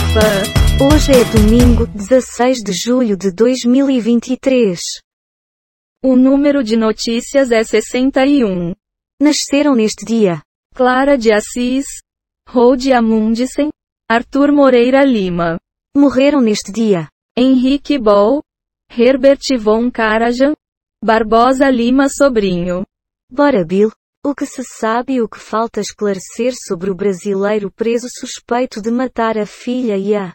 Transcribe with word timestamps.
Alfa. 0.00 0.84
Hoje 0.94 1.12
é 1.12 1.24
domingo, 1.24 1.86
16 1.86 2.62
de 2.62 2.72
julho 2.72 3.16
de 3.16 3.30
2023. 3.30 4.80
O 6.02 6.16
número 6.16 6.64
de 6.64 6.76
notícias 6.76 7.50
é 7.50 7.62
61. 7.62 8.74
Nasceram 9.20 9.74
neste 9.74 10.06
dia 10.06 10.42
Clara 10.74 11.18
de 11.18 11.32
Assis, 11.32 11.86
Rode 12.48 12.92
Amundsen, 12.92 13.68
Arthur 14.08 14.52
Moreira 14.52 15.04
Lima. 15.04 15.58
Morreram 15.94 16.40
neste 16.40 16.72
dia 16.72 17.08
Henrique 17.36 17.98
Boll, 17.98 18.42
Herbert 18.90 19.58
von 19.58 19.90
Karajan, 19.90 20.54
Barbosa 21.04 21.68
Lima 21.68 22.08
Sobrinho. 22.08 22.86
Bora 23.30 23.64
Bill. 23.66 23.90
O 24.22 24.34
que 24.34 24.44
se 24.44 24.62
sabe 24.62 25.14
e 25.14 25.22
o 25.22 25.28
que 25.28 25.38
falta 25.38 25.80
esclarecer 25.80 26.52
sobre 26.54 26.90
o 26.90 26.94
brasileiro 26.94 27.70
preso 27.70 28.06
suspeito 28.10 28.82
de 28.82 28.90
matar 28.90 29.38
a 29.38 29.46
filha 29.46 29.96
e 29.96 30.14
a 30.14 30.34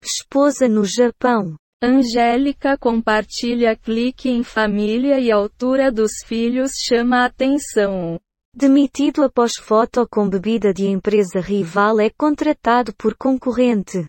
esposa 0.00 0.68
no 0.68 0.84
Japão. 0.84 1.56
Angélica 1.82 2.78
compartilha 2.78 3.76
clique 3.76 4.28
em 4.28 4.44
família 4.44 5.18
e 5.18 5.32
altura 5.32 5.90
dos 5.90 6.12
filhos 6.24 6.72
chama 6.76 7.22
a 7.22 7.24
atenção. 7.24 8.20
Demitido 8.54 9.24
após 9.24 9.52
foto 9.56 10.06
com 10.08 10.28
bebida 10.28 10.72
de 10.72 10.86
empresa 10.86 11.40
rival 11.40 11.98
é 11.98 12.10
contratado 12.10 12.94
por 12.94 13.16
concorrente. 13.16 14.08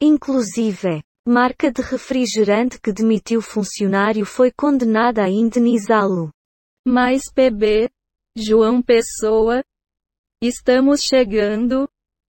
Inclusive, 0.00 1.02
marca 1.26 1.70
de 1.70 1.80
refrigerante 1.80 2.80
que 2.80 2.92
demitiu 2.92 3.40
funcionário 3.40 4.26
foi 4.26 4.50
condenada 4.50 5.22
a 5.22 5.28
indenizá-lo. 5.28 6.30
Mais 6.86 7.22
PB, 7.32 7.88
João 8.34 8.80
Pessoa. 8.80 9.62
Estamos 10.42 11.02
chegando, 11.02 11.86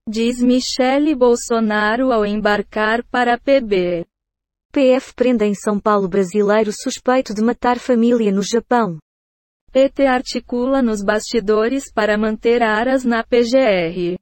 diz 0.09 0.43
Michele 0.43 1.15
Bolsonaro 1.15 2.11
ao 2.11 2.27
embarcar 2.27 3.05
para 3.05 3.39
PB. 3.39 4.05
PF 4.73 5.15
prende 5.15 5.45
em 5.45 5.55
São 5.55 5.79
Paulo 5.79 6.09
brasileiro 6.09 6.73
suspeito 6.73 7.33
de 7.33 7.41
matar 7.41 7.79
família 7.79 8.33
no 8.33 8.43
Japão. 8.43 8.99
PT 9.71 10.05
articula 10.07 10.83
nos 10.83 11.05
bastidores 11.05 11.93
para 11.93 12.19
manter 12.19 12.65
aras 12.65 13.05
na 13.05 13.23
PGR. 13.23 14.19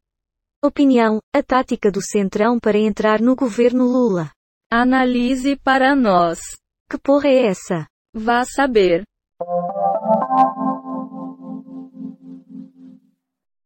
Opinião: 0.62 1.18
a 1.34 1.42
tática 1.42 1.90
do 1.90 2.02
Centrão 2.02 2.60
para 2.60 2.78
entrar 2.78 3.22
no 3.22 3.34
governo 3.34 3.84
Lula. 3.84 4.30
Analise 4.70 5.56
para 5.56 5.96
nós. 5.96 6.40
Que 6.90 6.98
porra 6.98 7.28
é 7.28 7.46
essa? 7.46 7.88
Vá 8.14 8.44
saber. 8.44 9.02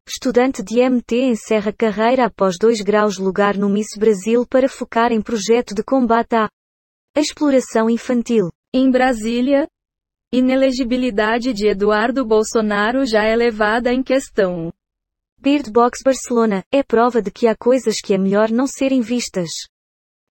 Estudante 0.07 0.63
de 0.63 0.87
MT 0.87 1.17
encerra 1.31 1.73
carreira 1.73 2.27
após 2.27 2.57
2 2.61 2.83
graus 2.83 3.17
lugar 3.17 3.57
no 3.57 3.71
Miss 3.71 3.97
Brasil 3.99 4.47
para 4.47 4.69
focar 4.69 5.11
em 5.13 5.23
projeto 5.23 5.75
de 5.75 5.83
combate 5.83 6.37
à 6.37 6.51
exploração 7.17 7.89
infantil. 7.89 8.51
Em 8.73 8.91
Brasília, 8.91 9.67
inelegibilidade 10.31 11.55
de 11.55 11.69
Eduardo 11.69 12.23
Bolsonaro 12.23 13.07
já 13.07 13.25
é 13.25 13.35
levada 13.35 13.95
em 13.95 14.03
questão. 14.03 14.71
Bird 15.41 15.71
Box 15.71 16.01
Barcelona 16.05 16.63
é 16.71 16.83
prova 16.83 17.23
de 17.23 17.31
que 17.31 17.47
há 17.47 17.57
coisas 17.57 17.99
que 17.99 18.13
é 18.13 18.19
melhor 18.19 18.51
não 18.51 18.67
serem 18.67 19.01
vistas. 19.01 19.49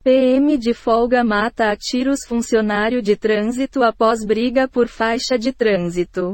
PM 0.04 0.58
de 0.58 0.74
folga 0.74 1.24
mata 1.24 1.70
a 1.70 1.76
tiros 1.76 2.26
funcionário 2.26 3.04
de 3.04 3.16
trânsito 3.16 3.84
após 3.84 4.26
briga 4.26 4.68
por 4.68 4.88
faixa 4.88 5.38
de 5.38 5.54
trânsito. 5.54 6.34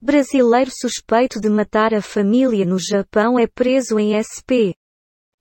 Brasileiro 0.00 0.70
suspeito 0.70 1.40
de 1.40 1.48
matar 1.48 1.94
a 1.94 2.02
família 2.02 2.66
no 2.66 2.78
Japão 2.78 3.38
é 3.38 3.46
preso 3.46 3.98
em 3.98 4.12
SP. 4.12 4.76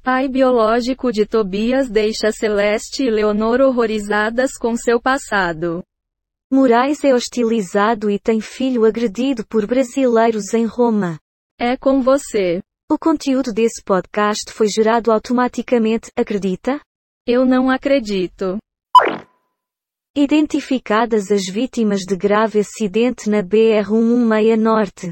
Pai 0.01 0.29
biológico 0.29 1.11
de 1.11 1.25
Tobias 1.25 1.89
deixa 1.89 2.31
Celeste 2.31 3.03
e 3.03 3.11
Leonor 3.11 3.59
horrorizadas 3.59 4.51
com 4.57 4.77
seu 4.77 5.01
passado. 5.01 5.83
Moraes 6.49 7.03
é 7.03 7.13
hostilizado 7.13 8.09
e 8.09 8.17
tem 8.17 8.39
filho 8.39 8.85
agredido 8.85 9.45
por 9.45 9.67
brasileiros 9.67 10.53
em 10.53 10.65
Roma. 10.65 11.19
É 11.59 11.75
com 11.75 12.01
você. 12.01 12.61
O 12.89 12.97
conteúdo 12.97 13.51
desse 13.51 13.83
podcast 13.83 14.53
foi 14.53 14.69
gerado 14.69 15.11
automaticamente, 15.11 16.09
acredita? 16.15 16.79
Eu 17.27 17.45
não 17.45 17.69
acredito. 17.69 18.57
Identificadas 20.17 21.29
as 21.29 21.45
vítimas 21.45 22.05
de 22.07 22.15
grave 22.15 22.59
acidente 22.59 23.29
na 23.29 23.43
BR-116 23.43 24.55
Norte. 24.55 25.11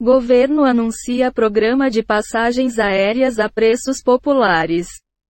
Governo 0.00 0.64
anuncia 0.64 1.30
programa 1.30 1.90
de 1.90 2.02
passagens 2.02 2.78
aéreas 2.78 3.38
a 3.38 3.50
preços 3.50 4.02
populares. 4.02 4.86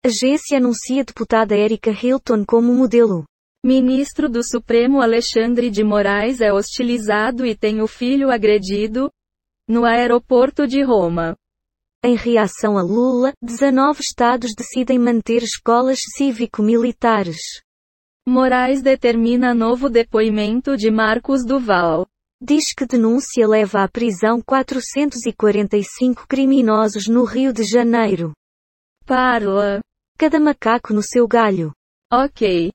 Agência 0.06 0.60
anuncia 0.60 1.04
deputada 1.04 1.58
Erika 1.58 1.90
Hilton 1.90 2.46
como 2.46 2.72
modelo. 2.76 3.24
Ministro 3.66 4.30
do 4.30 4.44
Supremo 4.44 5.02
Alexandre 5.02 5.72
de 5.72 5.84
Moraes 5.84 6.40
é 6.40 6.54
hostilizado 6.54 7.44
e 7.44 7.56
tem 7.56 7.82
o 7.82 7.88
filho 7.88 8.30
agredido 8.30 9.10
no 9.68 9.84
aeroporto 9.84 10.68
de 10.68 10.84
Roma. 10.84 11.36
Em 12.06 12.16
reação 12.16 12.78
a 12.78 12.84
Lula, 12.84 13.34
19 13.42 14.00
estados 14.00 14.54
decidem 14.56 15.00
manter 15.00 15.42
escolas 15.42 16.02
cívico-militares. 16.16 17.40
Moraes 18.28 18.84
determina 18.84 19.52
novo 19.52 19.90
depoimento 19.90 20.78
de 20.78 20.92
Marcos 20.92 21.44
Duval. 21.44 22.06
Diz 22.40 22.72
que 22.72 22.86
denúncia 22.86 23.48
leva 23.48 23.84
à 23.84 23.88
prisão 23.88 24.40
445 24.42 26.28
criminosos 26.28 27.08
no 27.08 27.24
Rio 27.24 27.52
de 27.52 27.64
Janeiro. 27.64 28.32
Parla. 29.06 29.82
Cada 30.20 30.40
macaco 30.40 30.94
no 30.94 31.02
seu 31.02 31.28
galho. 31.28 31.74
Ok. 32.14 32.72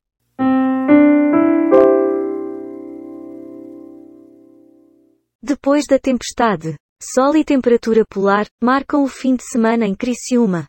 Depois 5.41 5.87
da 5.87 5.97
tempestade, 5.97 6.75
sol 7.01 7.37
e 7.37 7.45
temperatura 7.45 8.03
polar 8.11 8.47
marcam 8.61 9.05
o 9.05 9.09
fim 9.09 9.37
de 9.37 9.45
semana 9.45 9.87
em 9.87 9.95
Criciúma. 9.95 10.67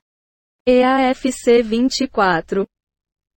EAFC 0.68 1.64
24. 1.64 2.68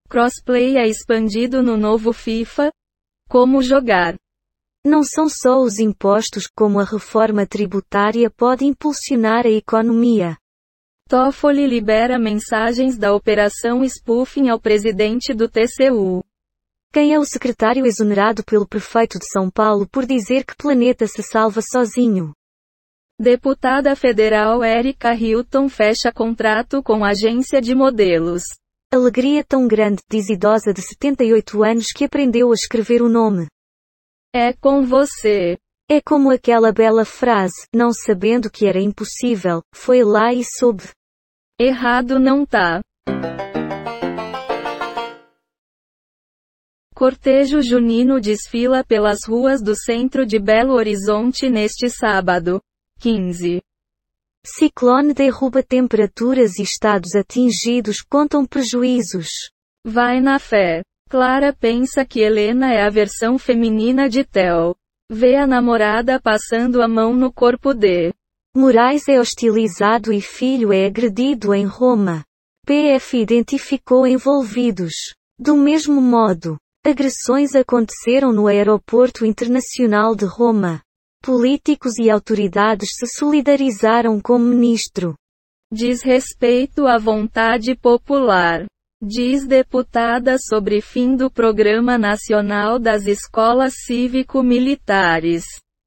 Crossplay 0.09 0.75
é 0.75 0.87
expandido 0.87 1.61
no 1.61 1.77
novo 1.77 2.11
FIFA. 2.11 2.71
Como 3.29 3.61
jogar? 3.61 4.15
Não 4.83 5.03
são 5.03 5.29
só 5.29 5.61
os 5.61 5.77
impostos, 5.77 6.47
como 6.47 6.79
a 6.79 6.83
reforma 6.83 7.45
tributária 7.45 8.27
pode 8.27 8.65
impulsionar 8.65 9.45
a 9.45 9.51
economia. 9.51 10.35
Toffoli 11.07 11.67
libera 11.67 12.17
mensagens 12.17 12.97
da 12.97 13.13
operação 13.13 13.83
spoofing 13.83 14.49
ao 14.49 14.59
presidente 14.59 15.31
do 15.31 15.47
TCU. 15.47 16.23
Quem 16.91 17.13
é 17.13 17.19
o 17.19 17.25
secretário 17.25 17.85
exonerado 17.85 18.43
pelo 18.43 18.67
prefeito 18.67 19.19
de 19.19 19.29
São 19.29 19.47
Paulo 19.47 19.87
por 19.87 20.07
dizer 20.07 20.43
que 20.43 20.57
planeta 20.57 21.05
se 21.05 21.21
salva 21.21 21.61
sozinho? 21.61 22.33
Deputada 23.19 23.95
federal 23.95 24.63
Erika 24.63 25.13
Hilton 25.13 25.69
fecha 25.69 26.11
contrato 26.11 26.81
com 26.81 27.05
agência 27.05 27.61
de 27.61 27.75
modelos. 27.75 28.41
Alegria 28.91 29.43
tão 29.43 29.67
grande, 29.67 30.01
diz 30.09 30.29
idosa 30.29 30.73
de 30.73 30.81
78 30.81 31.63
anos 31.63 31.91
que 31.95 32.05
aprendeu 32.05 32.49
a 32.49 32.55
escrever 32.55 33.03
o 33.03 33.07
nome. 33.07 33.47
É 34.33 34.51
com 34.51 34.83
você. 34.83 35.59
É 35.87 36.01
como 36.01 36.31
aquela 36.31 36.71
bela 36.71 37.05
frase, 37.05 37.67
não 37.71 37.93
sabendo 37.93 38.49
que 38.49 38.65
era 38.65 38.79
impossível, 38.81 39.61
foi 39.75 40.03
lá 40.03 40.33
e 40.33 40.43
soube. 40.43 40.89
Errado 41.59 42.17
não 42.17 42.47
tá. 42.47 42.81
Cortejo 46.95 47.61
junino 47.61 48.19
desfila 48.19 48.83
pelas 48.83 49.19
ruas 49.23 49.61
do 49.61 49.75
centro 49.75 50.25
de 50.25 50.39
Belo 50.39 50.73
Horizonte 50.73 51.47
neste 51.47 51.91
sábado. 51.91 52.59
15. 52.99 53.61
Ciclone 54.55 55.13
derruba 55.13 55.61
temperaturas 55.61 56.57
e 56.57 56.63
estados 56.63 57.15
atingidos 57.15 58.01
contam 58.01 58.45
prejuízos. 58.45 59.29
Vai 59.85 60.19
na 60.19 60.39
fé. 60.39 60.81
Clara 61.09 61.53
pensa 61.53 62.03
que 62.03 62.21
Helena 62.21 62.73
é 62.73 62.83
a 62.83 62.89
versão 62.89 63.37
feminina 63.37 64.09
de 64.09 64.23
Theo. 64.23 64.75
Vê 65.11 65.35
a 65.35 65.47
namorada 65.47 66.19
passando 66.19 66.81
a 66.81 66.87
mão 66.87 67.13
no 67.13 67.31
corpo 67.31 67.73
de. 67.73 68.13
Moraes 68.55 69.07
é 69.07 69.19
hostilizado 69.19 70.11
e 70.11 70.19
filho 70.21 70.73
é 70.73 70.85
agredido 70.85 71.53
em 71.53 71.65
Roma. 71.65 72.23
PF 72.65 73.17
identificou 73.17 74.05
envolvidos. 74.05 74.93
Do 75.39 75.55
mesmo 75.55 76.01
modo, 76.01 76.57
agressões 76.85 77.55
aconteceram 77.55 78.33
no 78.33 78.47
Aeroporto 78.47 79.25
Internacional 79.25 80.15
de 80.15 80.25
Roma. 80.25 80.81
Políticos 81.21 81.97
e 81.99 82.09
autoridades 82.09 82.91
se 82.97 83.05
solidarizaram 83.05 84.21
com 84.21 84.35
o 84.35 84.39
ministro. 84.39 85.15
Diz 85.71 86.01
respeito 86.01 86.87
à 86.87 86.97
vontade 86.97 87.75
popular. 87.75 88.65
Diz 89.03 89.45
deputada 89.45 90.37
sobre 90.39 90.81
fim 90.81 91.15
do 91.15 91.29
Programa 91.29 91.97
Nacional 91.97 92.79
das 92.79 93.05
Escolas 93.05 93.73
Cívico-Militares. 93.85 95.43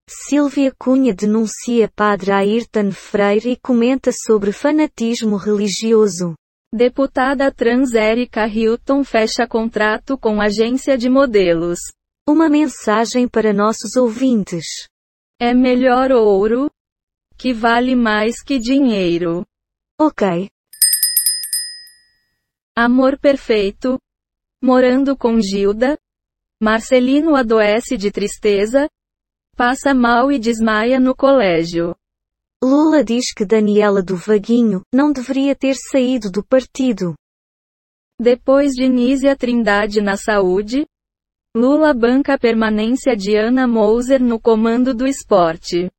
Silvia 0.08 0.72
Cunha 0.78 1.14
denuncia 1.14 1.90
padre 1.94 2.30
Ayrton 2.30 2.90
Freire 2.90 3.52
e 3.52 3.56
comenta 3.56 4.10
sobre 4.12 4.52
fanatismo 4.52 5.36
religioso. 5.36 6.34
Deputada 6.74 7.50
trans 7.50 7.92
Erika 7.94 8.46
Hilton 8.46 9.02
fecha 9.02 9.46
contrato 9.46 10.16
com 10.18 10.40
agência 10.40 10.96
de 10.96 11.08
modelos. 11.08 11.78
Uma 12.28 12.48
mensagem 12.48 13.26
para 13.26 13.52
nossos 13.52 13.96
ouvintes. 13.96 14.64
É 15.44 15.52
melhor 15.52 16.12
ouro, 16.12 16.70
que 17.36 17.52
vale 17.52 17.96
mais 17.96 18.40
que 18.40 18.60
dinheiro. 18.60 19.44
Ok. 20.00 20.48
Amor 22.76 23.18
perfeito. 23.18 23.98
Morando 24.62 25.16
com 25.16 25.40
Gilda. 25.40 25.98
Marcelino 26.62 27.34
adoece 27.34 27.96
de 27.96 28.12
tristeza. 28.12 28.88
Passa 29.56 29.92
mal 29.92 30.30
e 30.30 30.38
desmaia 30.38 31.00
no 31.00 31.12
colégio. 31.12 31.92
Lula 32.62 33.02
diz 33.02 33.34
que 33.34 33.44
Daniela 33.44 34.00
do 34.00 34.14
Vaguinho 34.14 34.82
não 34.94 35.10
deveria 35.10 35.56
ter 35.56 35.74
saído 35.74 36.30
do 36.30 36.44
partido. 36.44 37.16
Depois 38.16 38.74
de 38.74 38.88
Nízia 38.88 39.34
Trindade 39.34 40.00
na 40.00 40.16
saúde, 40.16 40.86
Lula 41.54 41.92
banca 41.92 42.32
a 42.32 42.38
permanência 42.38 43.14
de 43.14 43.36
Ana 43.36 43.66
Moser 43.66 44.22
no 44.22 44.40
comando 44.40 44.94
do 44.94 45.06
esporte. 45.06 45.90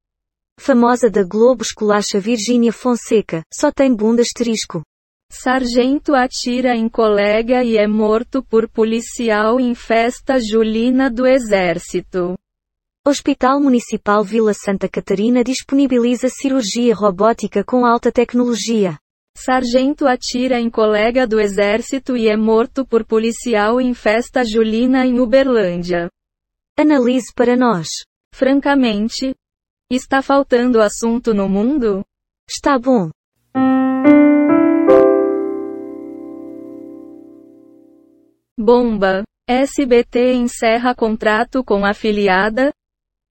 Famosa 0.59 1.11
da 1.11 1.23
Globo 1.23 1.61
esculacha 1.61 2.19
Virgínia 2.19 2.73
Fonseca, 2.73 3.43
só 3.53 3.71
tem 3.71 3.93
bunda 3.93 4.23
asterisco. 4.23 4.81
Sargento 5.29 6.15
atira 6.15 6.75
em 6.75 6.89
colega 6.89 7.63
e 7.63 7.77
é 7.77 7.85
morto 7.85 8.43
por 8.43 8.67
policial 8.67 9.59
em 9.59 9.75
festa 9.75 10.39
julina 10.39 11.07
do 11.07 11.27
Exército. 11.27 12.33
Hospital 13.05 13.59
Municipal 13.59 14.23
Vila 14.23 14.55
Santa 14.55 14.89
Catarina 14.89 15.43
disponibiliza 15.43 16.29
cirurgia 16.29 16.95
robótica 16.95 17.63
com 17.63 17.85
alta 17.85 18.11
tecnologia. 18.11 18.97
Sargento 19.35 20.07
atira 20.07 20.59
em 20.59 20.69
colega 20.69 21.27
do 21.27 21.39
Exército 21.39 22.15
e 22.15 22.29
é 22.29 22.37
morto 22.37 22.85
por 22.85 23.03
policial 23.05 23.81
em 23.81 23.93
festa 23.93 24.43
julina 24.45 25.05
em 25.05 25.19
Uberlândia. 25.19 26.09
Analise 26.79 27.33
para 27.35 27.55
nós. 27.57 27.87
Francamente, 28.33 29.35
está 29.91 30.21
faltando 30.21 30.81
assunto 30.81 31.33
no 31.33 31.49
mundo? 31.49 32.05
Está 32.49 32.79
bom. 32.79 33.09
Bomba. 38.57 39.23
SBT 39.45 40.35
encerra 40.35 40.95
contrato 40.95 41.65
com 41.65 41.85
afiliada. 41.85 42.71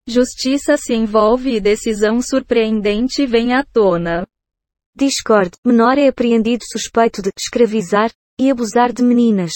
Justiça 0.06 0.76
se 0.76 0.94
envolve 0.94 1.56
e 1.56 1.62
decisão 1.62 2.22
surpreendente 2.22 3.26
vem 3.26 3.54
à 3.54 3.64
tona. 3.64 4.28
Discord. 4.96 5.52
Menor 5.66 5.98
é 5.98 6.08
apreendido 6.08 6.64
suspeito 6.66 7.22
de 7.22 7.32
escravizar 7.38 8.12
e 8.40 8.52
abusar 8.52 8.92
de 8.92 9.02
meninas. 9.02 9.54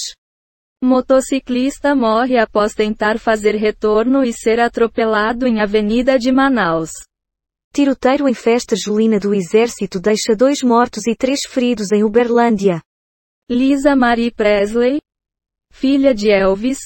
Motociclista 0.81 1.93
morre 1.93 2.37
após 2.37 2.73
tentar 2.73 3.19
fazer 3.19 3.55
retorno 3.55 4.23
e 4.23 4.31
ser 4.31 4.59
atropelado 4.59 5.45
em 5.45 5.61
Avenida 5.61 6.17
de 6.17 6.31
Manaus. 6.31 6.91
Tiroteiro 7.73 8.29
em 8.29 8.33
festa 8.33 8.75
julina 8.75 9.19
do 9.19 9.33
Exército 9.33 9.99
deixa 9.99 10.35
dois 10.35 10.61
mortos 10.61 11.05
e 11.07 11.15
três 11.15 11.41
feridos 11.41 11.91
em 11.91 12.03
Uberlândia. 12.03 12.81
Lisa 13.49 13.95
Marie 13.95 14.31
Presley, 14.31 15.01
filha 15.71 16.13
de 16.15 16.29
Elvis, 16.29 16.79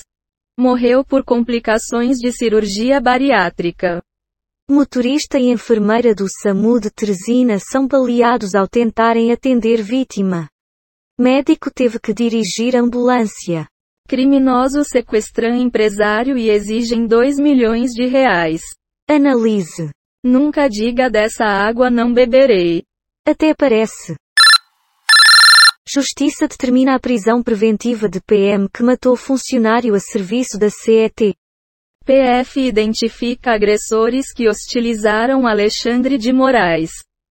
morreu 0.57 1.05
por 1.05 1.23
complicações 1.23 2.17
de 2.17 2.31
cirurgia 2.31 2.99
bariátrica. 2.99 4.01
Motorista 4.71 5.39
e 5.39 5.49
enfermeira 5.49 6.13
do 6.13 6.27
SAMU 6.29 6.79
de 6.79 6.91
Teresina 6.91 7.57
são 7.57 7.87
baleados 7.87 8.53
ao 8.53 8.67
tentarem 8.67 9.31
atender 9.31 9.81
vítima. 9.81 10.47
Médico 11.19 11.71
teve 11.73 11.99
que 11.99 12.13
dirigir 12.13 12.75
ambulância. 12.75 13.67
Criminosos 14.07 14.89
sequestram 14.89 15.55
empresário 15.55 16.37
e 16.37 16.51
exigem 16.51 17.07
2 17.07 17.39
milhões 17.39 17.89
de 17.93 18.05
reais. 18.05 18.61
Analise. 19.09 19.89
Nunca 20.23 20.69
diga 20.69 21.09
dessa 21.09 21.45
água 21.45 21.89
não 21.89 22.13
beberei. 22.13 22.83
Até 23.27 23.55
parece. 23.55 24.15
Justiça 25.91 26.47
determina 26.47 26.93
a 26.93 26.99
prisão 26.99 27.41
preventiva 27.41 28.07
de 28.07 28.21
PM 28.21 28.69
que 28.71 28.83
matou 28.83 29.15
funcionário 29.15 29.95
a 29.95 29.99
serviço 29.99 30.59
da 30.59 30.69
CET. 30.69 31.33
PF 32.09 32.59
identifica 32.59 33.53
agressores 33.53 34.33
que 34.33 34.49
hostilizaram 34.49 35.45
Alexandre 35.45 36.17
de 36.17 36.33
Moraes. 36.33 36.89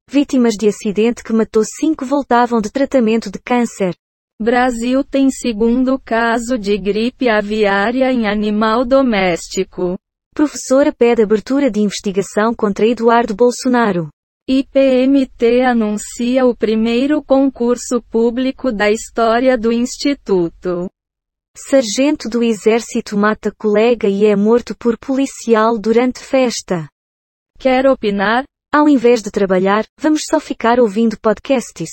Vítimas 0.08 0.54
de 0.54 0.69
acidente 0.69 1.25
que 1.25 1.32
matou 1.32 1.64
cinco 1.64 2.06
voltavam 2.06 2.60
de 2.60 2.70
tratamento 2.70 3.28
de 3.28 3.40
câncer. 3.40 3.92
Brasil 4.40 5.02
tem 5.02 5.32
segundo 5.32 5.98
caso 5.98 6.56
de 6.56 6.78
gripe 6.78 7.28
aviária 7.28 8.12
em 8.12 8.28
animal 8.28 8.84
doméstico. 8.84 9.98
Professora 10.32 10.92
pede 10.92 11.24
abertura 11.24 11.69
de 11.72 11.81
investigação 11.81 12.54
contra 12.54 12.86
Eduardo 12.86 13.34
Bolsonaro. 13.34 14.08
IPMT 14.48 15.62
anuncia 15.62 16.46
o 16.46 16.54
primeiro 16.54 17.20
concurso 17.20 18.00
público 18.00 18.70
da 18.70 18.92
história 18.92 19.58
do 19.58 19.72
Instituto. 19.72 20.88
Sargento 21.66 22.28
do 22.28 22.40
Exército 22.40 23.19
mata 23.19 23.52
colega 23.58 24.06
e 24.06 24.25
é 24.25 24.37
morto 24.37 24.76
por 24.76 24.96
policial 24.96 25.76
durante 25.76 26.20
festa. 26.20 26.88
Quer 27.58 27.87
opinar? 27.87 28.44
Ao 28.72 28.88
invés 28.88 29.22
de 29.22 29.31
trabalhar, 29.31 29.84
vamos 29.99 30.22
só 30.25 30.38
ficar 30.38 30.78
ouvindo 30.78 31.19
podcasts. 31.19 31.90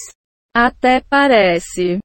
Até 0.56 1.02
parece. 1.10 2.00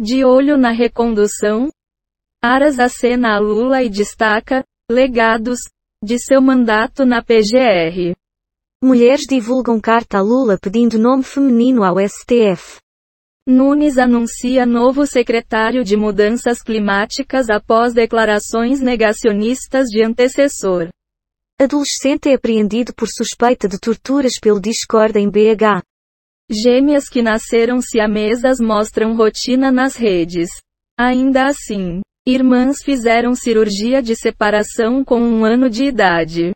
De 0.00 0.24
olho 0.24 0.56
na 0.56 0.70
recondução, 0.70 1.68
Aras 2.42 2.78
acena 2.78 3.34
a 3.34 3.38
Lula 3.38 3.82
e 3.82 3.90
destaca, 3.90 4.64
legados, 4.90 5.60
de 6.02 6.18
seu 6.18 6.40
mandato 6.40 7.04
na 7.04 7.22
PGR. 7.22 8.16
Mulheres 8.82 9.24
divulgam 9.26 9.80
carta 9.80 10.18
a 10.18 10.20
Lula 10.20 10.58
pedindo 10.60 10.98
nome 10.98 11.22
feminino 11.22 11.82
ao 11.82 11.96
STF. 11.98 12.76
Nunes 13.48 13.96
anuncia 13.96 14.66
novo 14.66 15.06
secretário 15.06 15.82
de 15.82 15.96
Mudanças 15.96 16.62
Climáticas 16.62 17.48
após 17.48 17.94
declarações 17.94 18.78
negacionistas 18.80 19.86
de 19.86 20.02
antecessor. 20.02 20.88
Adolescente 21.58 22.28
é 22.28 22.34
apreendido 22.34 22.92
por 22.94 23.08
suspeita 23.08 23.66
de 23.66 23.78
torturas 23.80 24.38
pelo 24.38 24.60
Discord 24.60 25.18
em 25.18 25.30
BH. 25.30 25.80
Gêmeas 26.50 27.08
que 27.08 27.22
nasceram 27.22 27.80
siamesas 27.80 28.60
mostram 28.60 29.16
rotina 29.16 29.72
nas 29.72 29.96
redes. 29.96 30.50
Ainda 30.98 31.46
assim, 31.46 32.02
irmãs 32.26 32.82
fizeram 32.82 33.34
cirurgia 33.34 34.02
de 34.02 34.14
separação 34.14 35.02
com 35.02 35.18
um 35.18 35.46
ano 35.46 35.70
de 35.70 35.84
idade. 35.84 36.52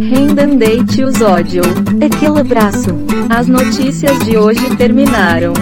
Rendandate 0.00 1.04
os 1.04 1.20
ódio. 1.20 1.62
Aquele 2.02 2.40
abraço. 2.40 2.96
As 3.28 3.46
notícias 3.46 4.18
de 4.20 4.38
hoje 4.38 4.74
terminaram. 4.76 5.52